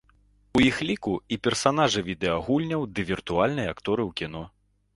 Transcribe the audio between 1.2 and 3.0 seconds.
і персанажы відэагульняў